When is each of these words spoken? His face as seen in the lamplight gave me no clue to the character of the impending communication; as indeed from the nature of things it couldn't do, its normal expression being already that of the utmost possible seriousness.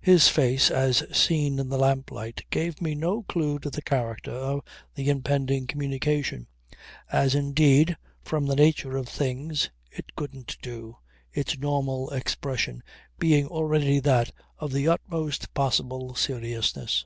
His 0.00 0.30
face 0.30 0.70
as 0.70 1.02
seen 1.14 1.58
in 1.58 1.68
the 1.68 1.76
lamplight 1.76 2.46
gave 2.48 2.80
me 2.80 2.94
no 2.94 3.22
clue 3.24 3.58
to 3.58 3.68
the 3.68 3.82
character 3.82 4.30
of 4.30 4.62
the 4.94 5.10
impending 5.10 5.66
communication; 5.66 6.46
as 7.12 7.34
indeed 7.34 7.98
from 8.24 8.46
the 8.46 8.56
nature 8.56 8.96
of 8.96 9.08
things 9.10 9.68
it 9.92 10.16
couldn't 10.16 10.56
do, 10.62 10.96
its 11.34 11.58
normal 11.58 12.08
expression 12.14 12.82
being 13.18 13.46
already 13.46 14.00
that 14.00 14.32
of 14.58 14.72
the 14.72 14.88
utmost 14.88 15.52
possible 15.52 16.14
seriousness. 16.14 17.04